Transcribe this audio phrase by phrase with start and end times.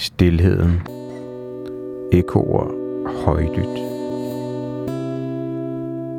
[0.00, 0.82] Stilheden.
[2.12, 2.70] Ekoer.
[3.24, 3.78] Højdyt.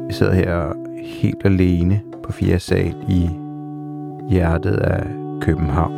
[0.08, 3.30] Jeg sidder her helt alene på fjerde sal i
[4.30, 5.04] hjertet af
[5.42, 5.94] København.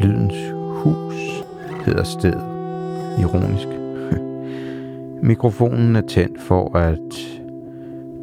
[0.00, 0.34] Lydens
[0.82, 1.44] hus
[1.86, 2.44] hedder stedet.
[3.20, 3.68] Ironisk.
[5.30, 7.14] Mikrofonen er tændt for at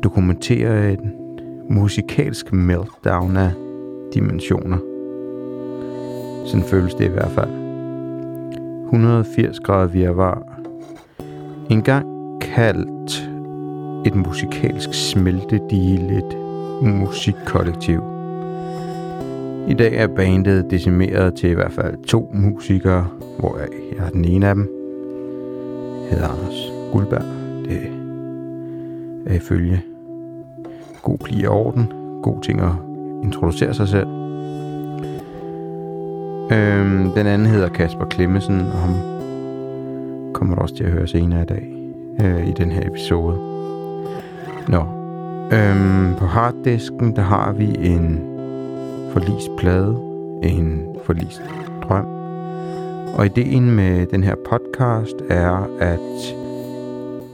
[0.04, 1.12] dokumentere en
[1.70, 3.52] musikalsk meltdown af
[4.14, 4.78] dimensioner.
[6.46, 7.61] Sådan føles det i hvert fald.
[8.92, 10.44] 180 grader virvar.
[11.70, 12.06] En gang
[12.42, 13.30] kaldt
[14.06, 16.38] et musikalsk smeltedigel, et
[16.82, 18.02] musikkollektiv.
[19.68, 23.08] I dag er bandet decimeret til i hvert fald to musikere,
[23.40, 23.68] hvor jeg
[24.06, 24.70] er den ene af dem.
[26.10, 27.26] Hedder Anders Guldberg.
[27.66, 27.80] Det
[29.26, 29.82] er ifølge
[31.02, 31.92] god pli og orden.
[32.24, 32.72] God ting at
[33.24, 34.21] introducere sig selv.
[36.52, 38.94] Øhm, den anden hedder Kasper Klemmesen, og ham
[40.34, 41.68] kommer du også til at høre senere i dag
[42.24, 43.38] øh, i den her episode.
[44.68, 44.84] Nå,
[45.54, 48.20] øhm, på harddisken, der har vi en
[49.14, 49.98] forlist plade,
[50.44, 51.42] en forlist
[51.84, 52.06] drøm.
[53.18, 56.36] Og ideen med den her podcast er at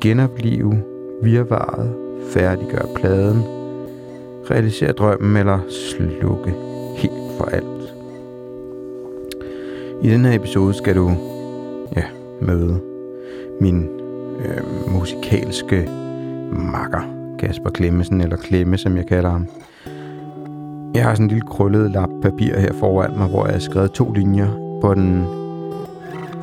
[0.01, 0.83] genopleve
[1.23, 1.93] virvaret,
[2.33, 3.43] færdiggøre pladen,
[4.51, 6.53] realisere drømmen eller slukke
[6.95, 7.76] helt for alt.
[10.01, 11.11] I den her episode skal du
[11.95, 12.03] ja,
[12.41, 12.81] møde
[13.61, 13.89] min
[14.39, 15.89] øh, musikalske
[16.51, 17.01] makker,
[17.39, 19.47] Kasper Klemmesen, eller Klemme, som jeg kalder ham.
[20.95, 23.91] Jeg har sådan en lille krøllet lap papir her foran mig, hvor jeg har skrevet
[23.91, 24.79] to linjer.
[24.81, 25.25] På den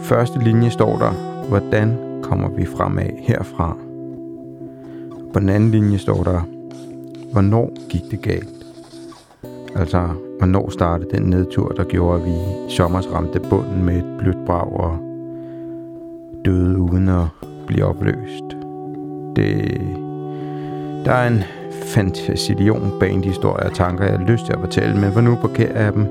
[0.00, 1.10] første linje står der,
[1.48, 3.76] hvordan kommer vi fremad herfra?
[5.32, 6.40] På den anden linje står der,
[7.32, 8.63] hvornår gik det galt?
[9.76, 10.08] Altså,
[10.38, 14.46] hvornår startede den nedtur, der gjorde, at vi i sommer ramte bunden med et blødt
[14.46, 14.98] brag og
[16.44, 17.26] døde uden at
[17.66, 18.44] blive opløst.
[19.36, 19.80] Det,
[21.04, 21.42] der er en
[23.22, 25.92] de historier og tanker, jeg har lyst til at fortælle, men for nu parkerer jeg
[25.92, 26.06] dem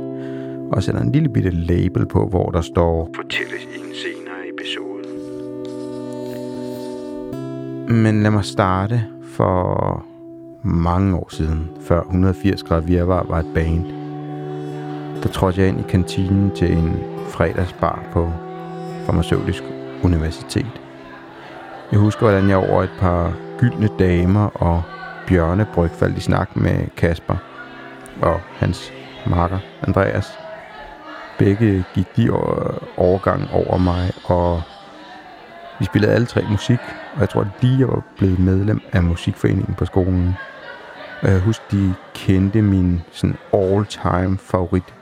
[0.72, 5.04] og sætter en lille bitte label på, hvor der står Fortælles i en senere episode.
[8.04, 10.06] Men lad mig starte for
[10.64, 13.86] mange år siden, før 180 grader virvar var et band.
[15.24, 18.32] Der trådte jeg ind i kantinen til en fredagsbar på
[19.06, 19.64] Farmaceutisk
[20.04, 20.82] Universitet.
[21.92, 24.84] Jeg husker, hvordan jeg over et par gyldne damer og
[25.28, 27.36] bjørnebryg faldt i snak med Kasper
[28.22, 28.92] og hans
[29.26, 30.40] makker Andreas.
[31.40, 32.30] Begge gik de
[32.98, 34.62] overgang over mig, og
[35.80, 36.80] vi spillede alle tre musik,
[37.14, 40.36] og jeg tror lige, jeg var blevet medlem af musikforeningen på skolen.
[41.24, 44.94] Og jeg husker, de kendte min sådan all-time favorit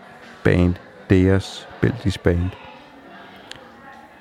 [0.44, 0.76] band,
[1.10, 2.50] Deas Belgisk Band.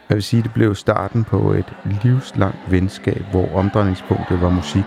[0.08, 1.72] Jeg vil sige, det blev starten på et
[2.02, 4.84] livslangt venskab, hvor omdrejningspunktet var musik.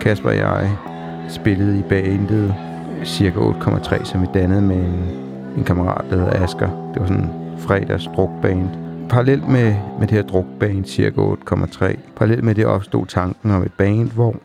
[0.00, 0.76] Kasper og jeg
[1.28, 2.54] spillede i bandet
[3.04, 5.10] cirka 8,3, som vi dannede med en,
[5.56, 6.90] en kammerat, der hedder Asger.
[6.94, 8.85] Det var sådan en fredags drukband.
[9.08, 13.72] Parallelt med, med det her drukband, cirka 8,3, parallelt med det opstod tanken om et
[13.72, 14.36] band, hvor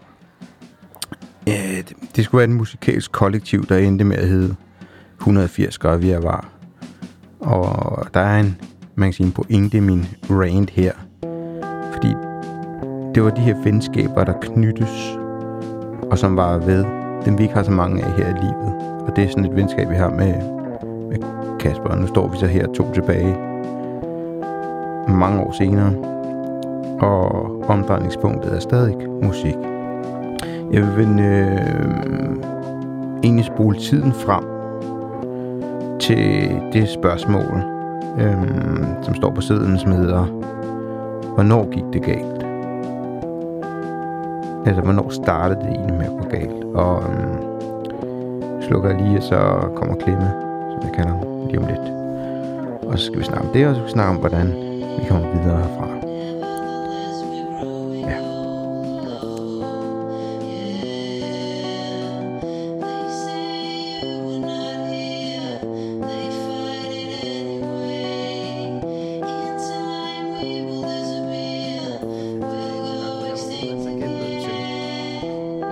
[1.48, 1.84] øh,
[2.16, 4.56] det, skulle være et musikalsk kollektiv, der endte med at hedde
[5.20, 6.50] 180 gør vi var.
[7.40, 8.58] Og der er en,
[8.96, 10.92] man kan sige, en pointe i min rant her.
[11.94, 12.14] Fordi
[13.16, 15.18] det var de her venskaber, der knyttes,
[16.12, 16.86] og som var ved,
[17.26, 18.74] dem vi ikke har så mange af her i livet.
[19.08, 20.34] Og det er sådan et venskab, vi har med,
[21.10, 21.18] med
[21.60, 21.90] Kasper.
[21.90, 23.51] Og nu står vi så her to tilbage
[25.18, 25.94] mange år senere.
[27.00, 29.56] Og omdrejningspunktet er stadig musik.
[30.72, 32.02] Jeg vil øh,
[33.24, 34.44] egentlig spole tiden frem
[36.00, 37.64] til det spørgsmål,
[38.20, 38.44] øh,
[39.02, 40.26] som står på siden, som hedder,
[41.34, 42.46] hvornår gik det galt?
[44.66, 46.64] Altså, hvornår startede det egentlig med at gå galt?
[46.76, 47.52] Og øh,
[48.62, 49.40] slukker jeg lige, og så
[49.76, 50.32] kommer Klemme,
[50.72, 51.94] som jeg kalder ham, lige om lidt.
[52.88, 54.54] Og så skal vi snakke om det, og så skal vi snakke om, hvordan
[55.00, 55.88] vi kommer videre herfra.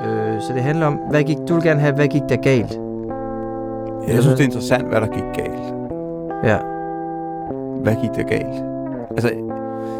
[0.06, 2.80] Øh, så det handler om, hvad gik, du vil gerne have, hvad gik der galt?
[4.07, 5.74] Jeg synes, det er interessant, hvad der gik galt.
[6.44, 6.57] Ja.
[7.83, 8.69] Hvad gik der galt?
[9.24, 9.30] Altså,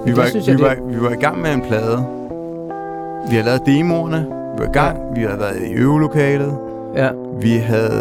[0.06, 2.06] vi det var, synes vi, jeg, var, det- vi var i gang med en plade.
[3.30, 4.18] Vi har lavet demoerne.
[4.56, 4.98] Vi var i gang.
[4.98, 5.14] Ja.
[5.22, 6.58] Vi har været i øvelokalet.
[6.96, 7.10] Ja.
[7.42, 7.92] Vi havde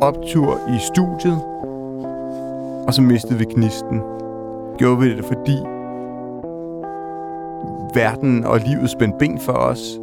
[0.00, 1.40] optur i studiet,
[2.86, 4.00] og så mistede vi knisten.
[4.78, 5.56] Gjorde vi det, fordi
[7.94, 10.00] verden og livet spændte ben for os,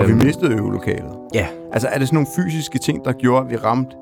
[0.00, 1.12] og vi mistede øvelokalet.
[1.34, 1.46] ja.
[1.72, 3.96] Altså, er det sådan nogle fysiske ting, der gjorde, at vi ramte?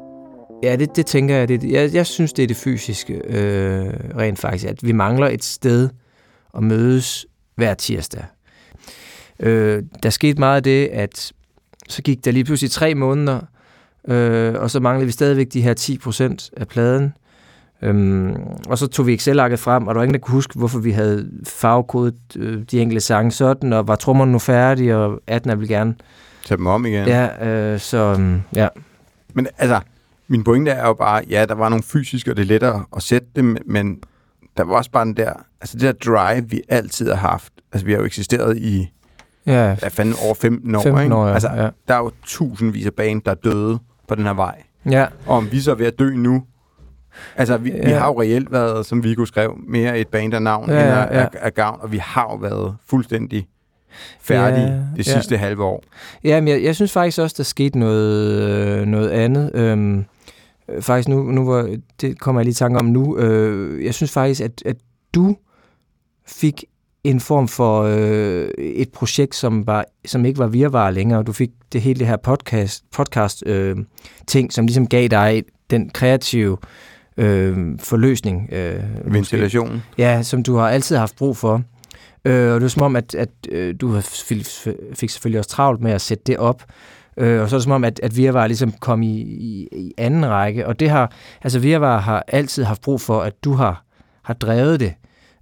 [0.62, 1.48] Ja, det, det tænker jeg.
[1.48, 1.94] Det, jeg.
[1.94, 4.64] Jeg synes, det er det fysiske, øh, rent faktisk.
[4.64, 5.88] At vi mangler et sted
[6.56, 8.24] at mødes hver tirsdag.
[9.40, 11.32] Øh, der skete meget af det, at
[11.88, 13.40] så gik der lige pludselig tre måneder,
[14.08, 17.12] øh, og så manglede vi stadigvæk de her 10 procent af pladen.
[17.82, 18.36] Øhm,
[18.68, 20.90] og så tog vi Excel-arket frem, og der var ingen, der kunne huske, hvorfor vi
[20.90, 25.68] havde farvekodet øh, de enkelte sange sådan, og var trommerne nu færdige, og 18 vil
[25.68, 25.94] gerne.
[26.44, 27.06] Tag dem om igen.
[27.06, 28.68] Ja, øh, så um, ja.
[29.34, 29.80] Men altså,
[30.28, 33.02] min pointe er jo bare, ja, der var nogle fysiske, og det er lettere at
[33.02, 33.98] sætte dem, men
[34.56, 37.52] der var også bare den der, altså det der drive, vi altid har haft.
[37.72, 38.92] Altså, vi har jo eksisteret i,
[39.46, 41.14] Ja, hvad fanden, over 15 år, 15 ikke?
[41.16, 41.32] år, ja.
[41.32, 41.68] Altså, ja.
[41.88, 43.78] der er jo tusindvis af band, der er døde
[44.08, 44.62] på den her vej.
[44.90, 45.06] ja.
[45.26, 46.42] Og om vi så er ved at dø nu,
[47.36, 47.84] altså, vi, ja.
[47.84, 47.98] vi Ja.
[47.98, 50.90] har jo reelt været, som Viggo skrev, mere et band af navn, Ja, ja, end
[50.92, 51.20] ja, af, ja.
[51.22, 53.46] af, af gavn, og vi har jo været fuldstændig
[54.20, 55.12] færdige Ja, det ja.
[55.12, 55.82] sidste halve år.
[56.24, 58.42] Ja, men jeg, jeg synes faktisk også, der skete noget,
[58.80, 59.50] øh, noget andet.
[59.54, 60.04] Øhm, øh,
[60.80, 61.68] faktisk nu, nu hvor,
[62.00, 63.18] det kommer jeg lige i tanke om nu.
[63.18, 64.76] Øh, jeg synes faktisk, at, at
[65.14, 65.36] du
[66.26, 66.64] fik
[67.04, 71.22] en form for øh, et projekt, som, var, som ikke var virvar længere.
[71.22, 73.76] Du fik det hele det her podcast, podcast øh,
[74.26, 76.56] ting, som ligesom gav dig den kreative
[77.16, 78.48] øh, forløsning.
[78.52, 79.12] Øh, måske.
[79.12, 79.82] Ventilation.
[79.98, 81.62] Ja, som du har altid haft brug for.
[82.24, 84.00] Øh, og det er som om, at, at øh, du
[84.94, 86.62] fik selvfølgelig også travlt med at sætte det op.
[87.18, 89.94] Øh, og så er det som om, at, at Virvar ligesom kom i, i, i
[89.98, 90.66] anden række.
[90.66, 91.12] Og det har,
[91.42, 93.84] altså Virvar har altid haft brug for, at du har,
[94.22, 94.94] har drevet det.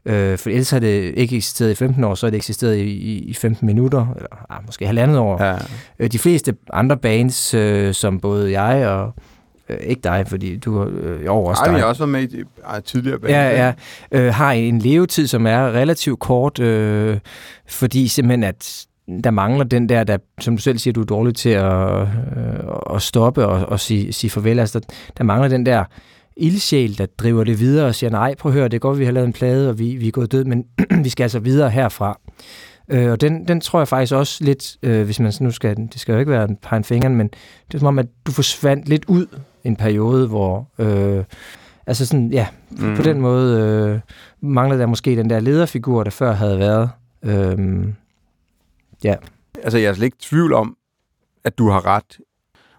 [0.07, 2.83] Øh, for ellers har det ikke eksisteret i 15 år, så har det eksisteret i,
[2.83, 5.45] i, i 15 minutter, eller ah, måske halvandet år.
[5.45, 5.57] Ja.
[5.99, 9.15] Øh, de fleste andre bands, øh, som både jeg og,
[9.69, 12.23] øh, ikke dig, fordi du har øh, jo også Ej, vi har også været med
[12.23, 13.33] i ej, tidligere band.
[13.33, 13.73] Ja, ja.
[14.13, 17.19] Øh, har en levetid, som er relativt kort, øh,
[17.67, 18.87] fordi simpelthen, at
[19.25, 22.95] der mangler den der, der, som du selv siger, du er dårlig til at, øh,
[22.95, 24.59] at stoppe og, og sige, sige farvel.
[24.59, 24.87] Altså, der,
[25.19, 25.85] der mangler den der
[26.37, 29.05] ildsjæl, der driver det videre og siger, nej, prøv at høre, det er godt, vi
[29.05, 30.65] har lavet en plade, og vi, vi er gået død, men
[31.05, 32.21] vi skal altså videre herfra.
[32.89, 36.01] Øh, og den, den tror jeg faktisk også lidt, øh, hvis man nu skal, det
[36.01, 37.29] skal jo ikke være en pegen fingeren, men
[37.69, 39.27] det er som om, at du forsvandt lidt ud
[39.65, 41.25] en periode, hvor, øh,
[41.87, 42.97] altså sådan, ja, mm.
[42.97, 44.01] på den måde øh,
[44.51, 46.91] mangler der måske den der lederfigur, der før havde været.
[49.17, 50.77] Øhm, Altså, jeg er slet ikke i tvivl om,
[51.45, 52.19] at du har ret.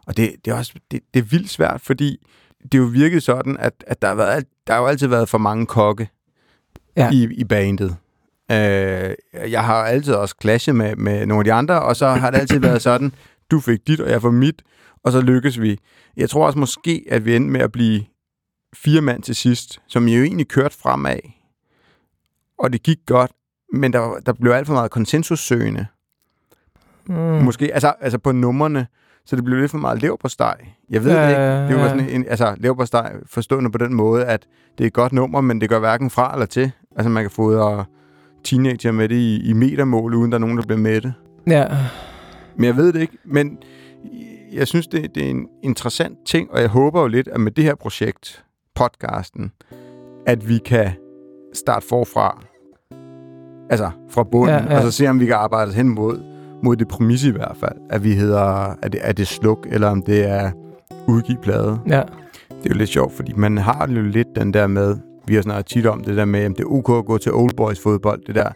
[0.07, 2.25] Og det, det, er også det, det er vildt svært, fordi
[2.63, 5.29] det er jo virket sådan, at, at der, har været, der har jo altid været
[5.29, 6.09] for mange kokke
[6.97, 7.11] Ja.
[7.11, 7.95] i, i bandet.
[8.51, 9.15] Øh,
[9.51, 12.37] jeg har altid også clashet med, med nogle af de andre, og så har det
[12.37, 13.13] altid været sådan,
[13.51, 14.61] du fik dit, og jeg får mit,
[15.03, 15.79] og så lykkes vi.
[16.17, 18.05] Jeg tror også måske, at vi endte med at blive
[18.73, 21.19] fire mand til sidst, som jo egentlig kørte fremad.
[22.59, 23.31] Og det gik godt,
[23.73, 25.87] men der, der blev alt for meget konsensussøgende.
[27.09, 27.15] Mm.
[27.15, 28.87] Måske, altså, altså på numrene,
[29.25, 30.55] så det blev lidt for meget leverpostej.
[30.89, 31.73] Jeg ved Ja, det ikke.
[31.73, 34.45] Det var sådan en, altså leverpostej forstående på den måde, at
[34.77, 36.71] det er et godt nummer, men det gør hverken fra eller til.
[36.95, 37.85] Altså man kan fodre
[38.43, 41.13] teenager med det i, i metermål, uden der er nogen, der bliver med det.
[41.47, 41.65] Ja,
[42.55, 43.17] Men jeg ved det ikke.
[43.25, 43.57] Men
[44.53, 47.51] jeg synes, det, det er en interessant ting, og jeg håber jo lidt, at med
[47.51, 48.43] det her projekt,
[48.75, 49.51] podcasten,
[50.25, 50.91] at vi kan
[51.53, 52.41] starte forfra.
[53.69, 56.75] Altså fra bunden, Ja, ja, og så se, om vi kan arbejde hen mod, mod
[56.75, 57.75] det præmis i hvert fald.
[57.89, 60.51] At vi hedder, er det, er det sluk, eller om det er
[61.07, 61.79] udgive plade.
[61.87, 62.01] ja,
[62.49, 64.95] Det er jo lidt sjovt, fordi man har jo lidt den der med,
[65.27, 67.33] vi har snakket tit om det der med, at det er ok at gå til
[67.33, 68.49] old boys fodbold, det der.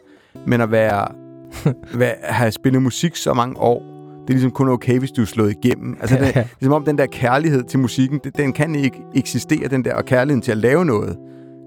[0.45, 1.07] Men at være,
[1.99, 3.83] være, have spillet musik så mange år,
[4.21, 5.97] det er ligesom kun okay, hvis du er slået igennem.
[6.01, 9.01] Altså, det, det er som om den der kærlighed til musikken, det, den kan ikke
[9.15, 11.17] eksistere, den der, og kærligheden til at lave noget,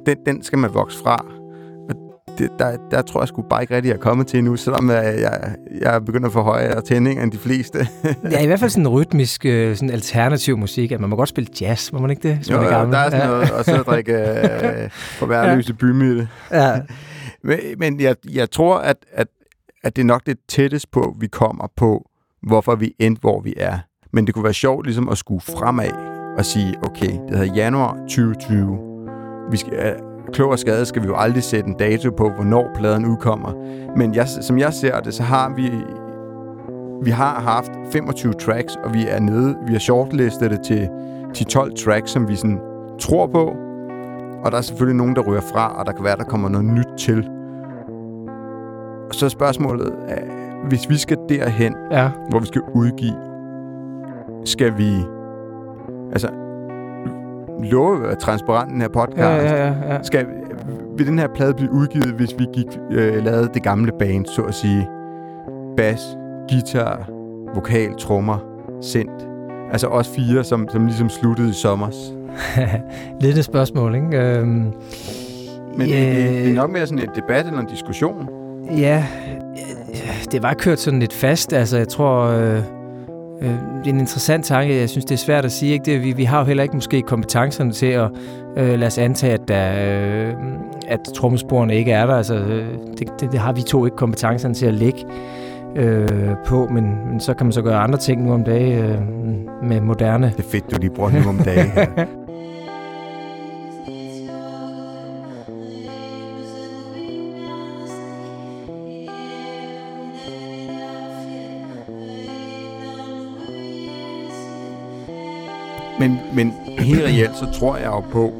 [0.06, 1.26] den, den skal man vokse fra.
[2.38, 4.90] Det, der, der tror jeg sgu bare ikke rigtig, jeg er kommet til nu, selvom
[4.90, 7.78] jeg, jeg, jeg er begyndt at få højere tændinger end de fleste.
[8.30, 11.50] ja, i hvert fald sådan rytmisk, øh, sådan alternativ musik, at man må godt spille
[11.60, 12.50] jazz, må man ikke det?
[12.50, 13.26] jo, jo, der er sådan ja.
[13.26, 15.76] noget, og så drikke øh, på værløse ja.
[15.76, 16.28] bymidte.
[16.50, 16.80] Ja,
[17.42, 19.26] Men, men jeg, jeg tror, at, at,
[19.84, 22.10] at det er nok det tættest på, vi kommer på,
[22.42, 23.78] hvorfor vi endte, hvor vi er.
[24.12, 25.90] Men det kunne være sjovt ligesom at skue fremad
[26.38, 28.78] og sige, okay, det hedder januar 2020.
[29.50, 29.96] Vi skal,
[30.34, 33.52] klog og skade skal vi jo aldrig sætte en dato på, hvornår pladen udkommer.
[33.96, 35.70] Men jeg, som jeg ser det, så har vi
[37.02, 40.88] vi har haft 25 tracks, og vi er nede, vi har shortlistet det til
[41.36, 42.60] 10-12 tracks, som vi sådan
[43.00, 43.56] tror på.
[44.44, 46.66] Og der er selvfølgelig nogen, der ryger fra, og der kan være, der kommer noget
[46.66, 47.28] nyt til.
[49.08, 53.14] Og så er spørgsmålet, øh, hvis vi skal derhen, ja, hvor vi skal udgive
[54.44, 54.90] skal vi...
[56.12, 56.28] Altså,
[57.62, 59.18] love at transparent den her podcast.
[59.18, 60.02] Ja, ja, ja, ja.
[60.02, 60.26] Skal,
[60.96, 64.42] vil den her plade blive udgivet, hvis vi gik øh, lavede det gamle band, så
[64.42, 64.88] at sige?
[65.76, 66.16] Bas,
[66.50, 67.08] guitar,
[67.54, 68.38] vokal, trommer,
[68.80, 69.28] sendt.
[69.72, 72.12] Altså os fire, som, som ligesom sluttede i sommers.
[73.20, 74.18] Lidt et spørgsmål, ikke?
[74.20, 74.72] Øhm, Men
[75.88, 76.16] yeah.
[76.16, 78.28] det, det er nok mere sådan en debat eller en diskussion.
[78.76, 79.04] ja,
[80.32, 81.52] det var kørt sådan lidt fast.
[81.52, 82.58] Altså, jeg tror, øh,
[83.44, 84.76] øh, det er en interessant tanke.
[84.76, 85.72] Jeg synes, det er svært at sige.
[85.72, 85.84] Ikke?
[85.84, 88.10] Det, vi, vi har jo heller ikke måske kompetencerne til at
[88.56, 90.34] øh, lade os antage, at, der, øh,
[90.88, 92.14] at trommesporene ikke er der.
[92.14, 92.66] Altså, øh,
[92.98, 95.04] det, det, det har vi to ikke kompetencerne til at lægge
[95.76, 99.68] øh, på, men, men så kan man så gøre andre ting nu om dagen øh,
[99.68, 101.70] med moderne Det er fedt, du lige bruger nu om dagen.
[116.04, 118.32] Men, men helt reelt, så tror jeg jo på,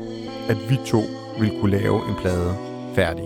[0.49, 1.03] at vi to
[1.41, 2.55] vil kunne lave en plade
[2.95, 3.25] færdig.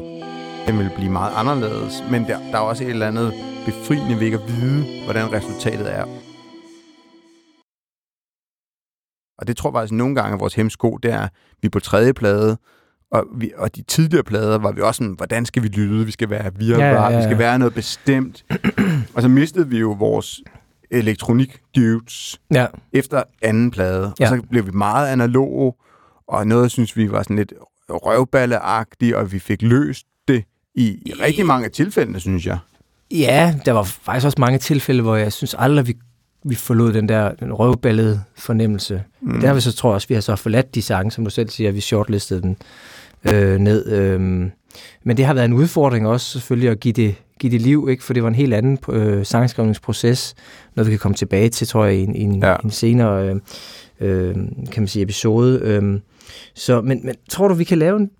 [0.67, 3.33] Den vil blive meget anderledes, men der, der er også et eller andet
[3.67, 6.05] befriende ved ikke at vide, hvordan resultatet er.
[9.39, 11.31] Og det tror jeg faktisk nogle gange er vores hemsko, det er, at
[11.63, 12.59] vi er på tredje plade,
[13.13, 16.07] og, vi, og de tidligere plader var vi også sådan, hvordan skal vi lyde?
[16.07, 17.17] Vi skal være ja, ja, ja, ja.
[17.17, 18.45] vi skal være noget bestemt.
[19.15, 20.41] og så mistede vi jo vores
[20.91, 24.13] elektronik dudes Ja, efter anden plade.
[24.21, 24.31] Ja.
[24.31, 25.73] Og så blev vi meget analoge,
[26.29, 27.53] og noget synes vi var sådan lidt
[27.91, 32.59] røvballeagtigt, og vi fik løst det i, i rigtig mange af tilfældene, synes jeg.
[33.11, 35.97] Ja, der var faktisk også mange tilfælde, hvor jeg synes aldrig, vi,
[36.45, 39.03] vi forlod den der den røvballede fornemmelse.
[39.21, 39.41] Mm.
[39.41, 41.73] Derfor så tror jeg også, vi har så forladt de sange, som du selv siger,
[41.73, 42.57] vi shortlistede den
[43.25, 43.87] øh, ned.
[43.87, 44.21] Øh,
[45.05, 48.05] men det har været en udfordring også selvfølgelig at give det, give det liv, ikke?
[48.05, 50.35] for det var en helt anden øh, sangskrivningsproces,
[50.75, 52.57] noget vi kan komme tilbage til, tror jeg, i en, i en, Ja.
[52.65, 53.37] en senere øh,
[54.01, 54.35] øh,
[54.73, 55.61] kan man sige, episode.
[55.63, 56.01] Øh,
[56.55, 58.11] så, men, men tror du, vi kan lave en,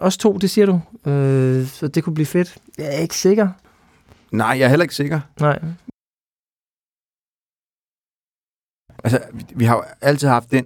[0.00, 0.80] også to, det siger du?
[1.10, 2.56] Øh, så det kunne blive fedt.
[2.78, 3.48] Jeg er ikke sikker.
[4.30, 5.20] Nej, jeg er heller ikke sikker.
[5.40, 5.60] Nej.
[9.04, 10.64] Altså, vi, vi har jo altid haft den,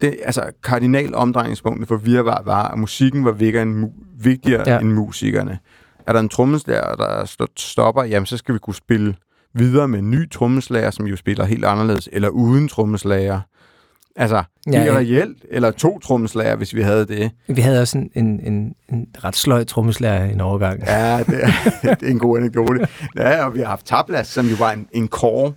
[0.00, 4.78] det, altså, kardinal omdrejningspunktet for Virvar var, at musikken var vigtigere vigtigere ja.
[4.80, 5.58] end musikerne.
[6.08, 9.14] Er der en trommeslager, der st- stopper, jamen så skal vi kunne spille
[9.54, 13.40] videre med en ny trommeslager, som jo spiller helt anderledes, eller uden trommeslager.
[14.16, 17.30] Altså, Ja, ja, reelt, eller to trommeslager, hvis vi havde det.
[17.48, 20.82] Vi havde også en, en, en, en ret sløj trommeslager i en overgang.
[20.86, 21.50] Ja, det er,
[21.94, 22.88] det er en god anekdote.
[23.16, 25.52] Ja, og vi har haft Tablas, som jo var en, en core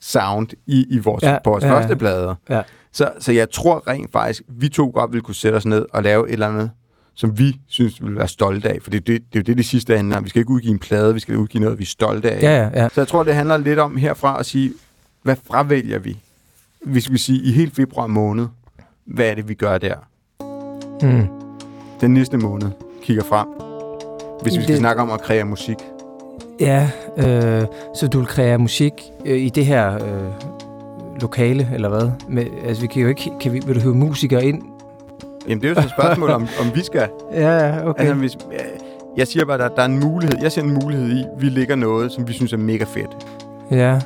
[0.00, 1.72] sound i, i vores, Ja, på vores ja.
[1.72, 2.34] første plader.
[2.50, 2.62] Ja.
[2.92, 6.02] Så, så jeg tror rent faktisk, vi to godt ville kunne sætte os ned og
[6.02, 6.70] lave et eller andet,
[7.16, 8.78] som vi synes vi ville være stolte af.
[8.82, 10.24] For det, det, det er jo det, det sidste handler om.
[10.24, 12.42] Vi skal ikke udgive en plade, vi skal udgive noget, vi er stolte af.
[12.42, 12.88] Ja, ja, ja.
[12.88, 14.72] Så jeg tror, det handler lidt om herfra at sige,
[15.22, 16.18] hvad fravælger vi?
[16.84, 18.46] Hvis vi siger i helt februar måned,
[19.04, 19.94] hvad er det, vi gør der?
[21.02, 21.26] Mm.
[22.00, 22.68] Den næste måned
[23.02, 23.46] kigger frem.
[24.42, 25.76] Hvis vi skal Det- snakke om at kreere musik.
[26.60, 28.92] Ja, øh, så du vil kreere musik
[29.26, 30.30] øh, i det her øh,
[31.20, 32.10] lokale, eller hvad?
[32.28, 33.30] Med, altså, vi kan jo ikke...
[33.40, 34.62] Kan vi, vil du hive musikere ind?
[35.48, 37.08] Jamen, det er jo så et spørgsmål, om, om vi skal...
[37.34, 38.00] Ja, okay.
[38.00, 38.38] Altså, hvis,
[39.16, 40.36] jeg siger bare, at der, der er en mulighed.
[40.42, 43.26] Jeg ser en mulighed i, vi lægger noget, som vi synes er mega fedt.
[43.70, 44.00] Ja.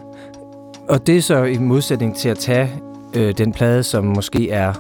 [0.89, 2.71] Og det er så i modsætning til at tage
[3.17, 4.73] øh, den plade, som måske er,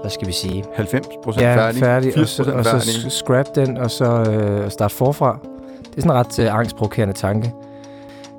[0.00, 3.46] hvad skal vi sige, 90 procent ja, færdig, færdig 80 og, så, og så scrap
[3.54, 5.38] den, og så øh, starte forfra.
[5.90, 7.52] Det er sådan en ret øh, angstprovokerende tanke.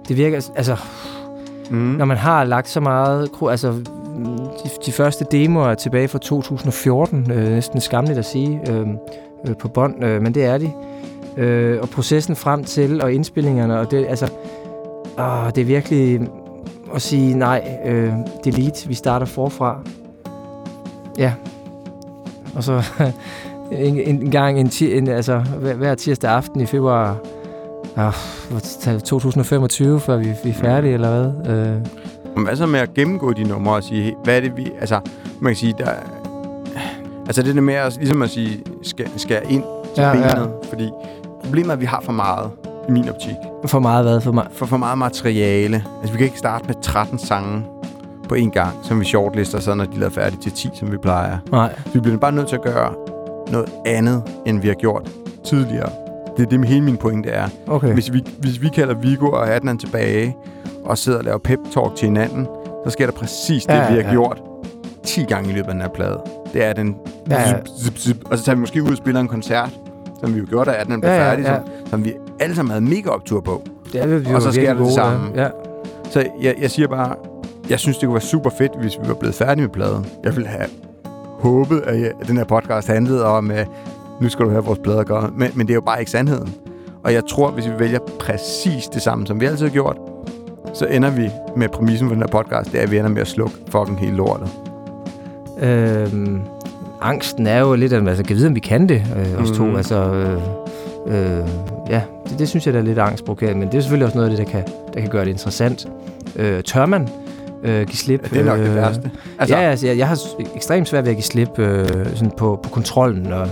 [0.08, 0.78] Det virker, altså,
[1.70, 1.78] Mm.
[1.78, 3.74] når man har lagt så meget, altså,
[4.26, 8.88] de, de første demoer er tilbage fra 2014, øh, næsten skamligt at sige, øh,
[9.48, 10.72] øh, på bånd, øh, men det er de.
[11.38, 14.26] Øh, og processen frem til, og indspillingerne, og det, altså,
[15.20, 16.20] åh, det er virkelig
[16.96, 18.14] at sige, nej, øh,
[18.44, 19.82] delete, vi starter forfra.
[21.18, 21.34] Ja.
[22.56, 22.84] Og så
[23.72, 27.18] en, en gang, en, en, altså, hver, hver tirsdag aften i februar,
[27.96, 28.14] ah,
[29.04, 31.56] 2025, før vi, vi er færdige, eller hvad?
[31.56, 31.76] Øh,
[32.36, 34.72] men Hvad så med at gennemgå de numre og sige, hvad er det vi...
[34.80, 35.00] Altså,
[35.40, 35.90] man kan sige, der...
[37.26, 39.64] Altså det der med at, ligesom at sige, skal, skal ind
[39.96, 40.70] til Ja, benet, ja.
[40.70, 40.90] fordi
[41.44, 42.52] problemet er, at vi har for meget
[42.90, 43.36] i min optik.
[43.66, 44.22] for meget hvad?
[44.22, 44.48] For meget?
[44.54, 45.84] For for meget materiale.
[46.00, 47.64] Altså vi kan ikke starte med 13 sange
[48.30, 50.98] på en gang, som vi shortlister, så når de er færdige til 10, som vi
[50.98, 51.38] plejer.
[51.52, 51.74] Nej.
[51.86, 52.94] Så vi bliver bare nødt til at gøre
[53.52, 55.10] noget andet, end vi har gjort
[55.46, 55.90] tidligere.
[56.38, 57.48] Det er det, hele min pointe er.
[57.68, 57.94] Okay.
[57.94, 60.36] Hvis vi, hvis vi kalder Vigo og Adnan tilbage,
[60.86, 62.48] og sidder og laver pep-talk til hinanden,
[62.86, 64.08] så sker der præcis det, Ja, ja, vi har ja.
[64.08, 64.12] ja.
[64.12, 64.42] gjort
[65.04, 66.20] 10 gange i løbet af den her plade.
[66.54, 66.96] Det er den...
[67.30, 67.48] Ja, ja.
[67.48, 69.70] Zip, zip, zip, og så tager vi måske ud og spiller en koncert,
[70.20, 71.56] som vi jo gjorde, da Adnan blev Ja, ja, færdig, ja.
[71.56, 73.62] Som, som vi alle sammen havde mega optur på.
[73.94, 75.32] Det er vi jo Og så sker det samme.
[75.36, 75.48] Ja.
[76.10, 77.16] Så jeg, jeg siger bare,
[77.70, 80.06] jeg synes, det kunne være super fedt, hvis vi var blevet færdige med pladen.
[80.24, 80.68] Jeg ville have
[81.40, 83.68] håbet, at, jeg, at den her podcast handlede om, at
[84.22, 85.30] nu skal du høre vores plader gøre.
[85.36, 86.56] Men, men det er jo bare ikke sandheden.
[87.04, 89.98] Og jeg tror, hvis vi vælger præcis det samme, som vi altid har gjort,
[90.74, 93.22] så ender vi med præmissen for den her podcast, det er, at vi ender med
[93.22, 94.50] at slukke fucking hele lortet.
[95.62, 96.42] Øhm,
[97.02, 99.56] angsten er jo lidt, altså, kan vide, om vi kan det, øh, os mm.
[99.56, 99.78] to.
[99.78, 100.42] Altså, øh,
[101.08, 101.48] øh,
[101.90, 104.30] ja, det, det synes jeg, der er lidt angstprovokerende, men det er selvfølgelig også noget
[104.30, 104.64] af det, der kan,
[104.94, 105.88] der kan gøre det interessant.
[106.36, 107.10] Øh, tør man
[107.64, 108.24] øh, give slip?
[108.24, 109.12] Ja, det er nok øh, det værste.
[109.40, 110.20] Altså, ja, altså, jeg, jeg har
[110.56, 113.48] ekstremt svært ved at give slip øh, sådan på, på kontrollen, og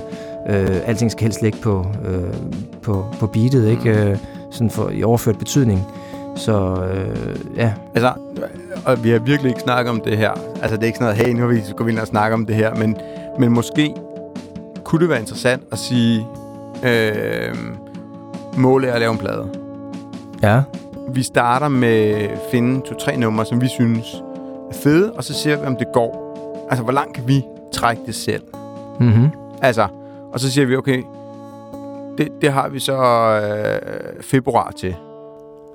[0.49, 2.33] øh, alting skal helst ligge på, øh,
[2.81, 3.89] på, på beatet, ikke?
[3.89, 4.17] Øh,
[4.51, 5.88] sådan for, i overført betydning.
[6.39, 8.13] Så øh, ja, Altså,
[8.86, 10.31] og vi har virkelig ikke snakket om det her.
[10.62, 12.46] Altså, det er ikke sådan noget, hey, nu har vi gå ind og snakke om
[12.46, 12.98] det her, men,
[13.39, 13.96] men måske
[14.84, 16.27] kunne det være interessant at sige,
[16.84, 17.55] øh,
[18.58, 19.50] målet er at lave en plade.
[20.41, 20.62] ja,
[21.13, 24.24] Vi starter med at finde to-tre numre, som vi synes
[24.69, 26.29] er fede, og så ser vi, om det går.
[26.69, 28.43] Altså, hvor langt kan vi trække det selv?
[29.00, 29.29] mm-hmm.
[29.62, 29.88] Altså,
[30.34, 31.03] og så siger vi, okay,
[32.17, 34.96] det, det har vi så øh, februar til.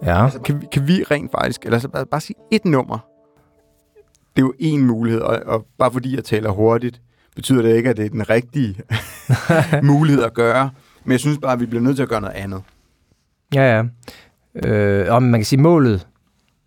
[0.04, 0.24] Ja.
[0.24, 2.98] Altså, kan, vi, kan vi rent faktisk, eller så bare, bare sige et nummer.
[4.36, 7.00] Det er jo en mulighed, og, og bare fordi jeg taler hurtigt,
[7.36, 8.76] betyder det ikke, at det er den rigtige
[9.82, 10.70] mulighed at gøre.
[11.04, 12.62] Men jeg synes bare, at vi bliver nødt til at gøre noget andet.
[13.54, 13.84] Ja, ja.
[14.68, 16.06] Øh, om man kan sige, målet,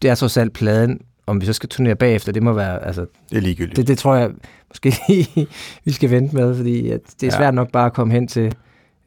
[0.01, 0.99] det er trods alt pladen.
[1.27, 3.77] Om vi så skal turnere bagefter, det må være, altså, Det er ligegyldigt.
[3.77, 4.31] det, det tror jeg
[4.69, 4.93] måske
[5.85, 7.37] vi skal vente med, fordi at det er Ja.
[7.37, 8.55] svært nok bare at komme hen til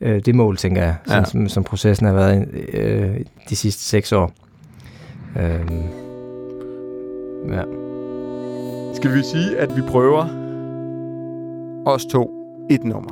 [0.01, 1.25] øh, det mål, tænker jeg, sådan, Ja.
[1.25, 4.33] som, som processen har været øh, de sidste seks år.
[5.39, 5.73] Øh,
[7.53, 7.63] ja.
[8.95, 10.27] Skal vi sige, at vi prøver
[11.87, 12.31] os to
[12.71, 13.11] et nummer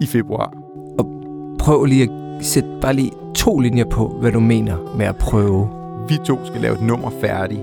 [0.00, 0.54] i februar?
[1.58, 5.68] Prøv lige at sætte bare lige to linjer på, hvad du mener med at prøve.
[6.08, 7.60] Vi to skal lave et nummer færdigt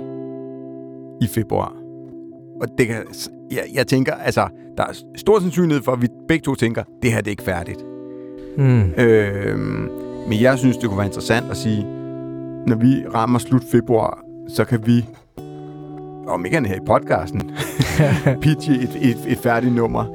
[1.21, 1.73] i februar.
[2.61, 2.95] Og det kan,
[3.51, 4.47] jeg, jeg tænker, altså,
[4.79, 7.43] der er stor sandsynlighed for, at vi begge to tænker, det her det er ikke
[7.43, 7.79] færdigt.
[8.57, 8.91] Mm.
[8.97, 9.89] Øhm,
[10.27, 11.83] men jeg synes, det kunne være interessant at sige,
[12.67, 14.19] når vi rammer slut februar,
[14.55, 15.05] så kan vi,
[16.27, 17.51] om ikke andet her i podcasten,
[18.41, 20.05] pitche et, et, et færdigt nummer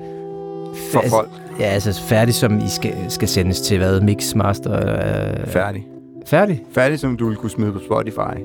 [0.92, 1.30] for Altså, folk.
[1.60, 4.00] Ja, altså færdig, som I skal, skal sendes til hvad?
[4.00, 4.72] Mix, master?
[4.76, 5.86] Øh, Færdig.
[6.26, 6.62] færdig?
[6.72, 8.40] Færdig, som du vil kunne smide på Spotify.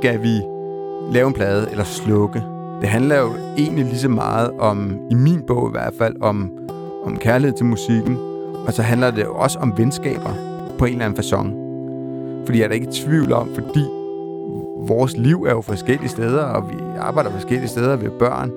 [0.00, 0.42] Skal vi
[1.12, 2.42] lave en plade eller slukke?
[2.80, 6.50] Det handler jo egentlig lige så meget om, i min bog i hvert fald, om,
[7.04, 8.16] om kærlighed til musikken.
[8.66, 10.34] Og så handler det jo også om venskaber
[10.78, 11.46] på en eller anden façon.
[12.46, 13.84] Fordi jeg er da ikke i tvivl om, fordi
[14.88, 18.50] vores liv er jo forskellige steder, og vi arbejder forskellige steder, vi har børn.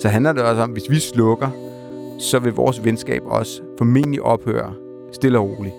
[0.00, 1.48] Så handler det også om, hvis vi slukker,
[2.18, 4.72] så vil vores venskab også formentlig ophøre
[5.12, 5.74] stille og roligt.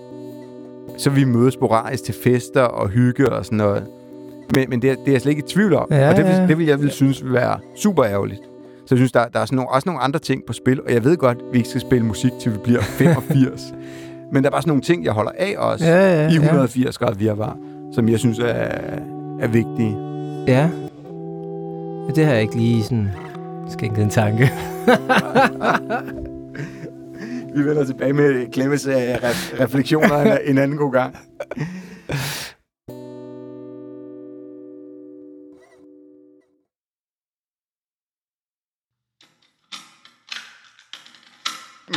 [0.98, 3.84] Så vi mødes sporadisk til fester og hygge og sådan noget.
[4.56, 5.88] Men, men det, er, det er jeg slet ikke i tvivl om.
[5.92, 6.48] Ja, og det, vil, ja.
[6.48, 8.42] det vil jeg vil synes vil være super ærgerligt.
[8.86, 10.94] Så jeg synes, der, der er sådan nogle, også nogle andre ting på spil, og
[10.94, 13.74] jeg ved godt, at vi ikke skal spille musik, til vi bliver 85.
[14.34, 16.40] men der er bare sådan nogle ting, jeg holder af også Ja, ja, i ja.
[16.40, 17.58] 180 grader virvar,
[17.94, 18.46] som jeg synes er,
[19.42, 19.96] er vigtige.
[20.48, 20.70] Ja.
[22.16, 23.10] Det har jeg ikke lige sådan
[23.70, 24.44] skænket en tanke.
[27.56, 31.16] Vi vender tilbage med Clemens ref- refleksioner en anden god gang.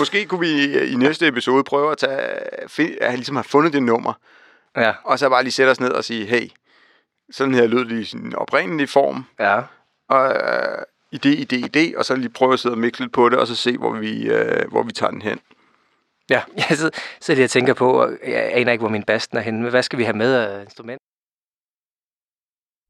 [0.02, 2.30] Måske kunne vi i næste episode prøve at tage,
[2.68, 4.12] find, at ligesom have fundet det nummer,
[4.76, 4.92] Ja.
[5.04, 6.50] og så bare lige sætte os ned og sige, hey,
[7.30, 9.60] sådan her lød det i sin oprindelige form, Ja.
[10.08, 10.78] og øh,
[11.14, 13.54] idé, idé, idé, og så lige prøve at sidde og lidt på det, og så
[13.56, 15.40] se, hvor vi, øh, hvor vi tager den hen.
[16.30, 19.38] Ja, jeg sidder, sidder lige og tænker på, og jeg aner ikke, hvor min basten
[19.38, 21.02] er henne, men hvad skal vi have med af instrument?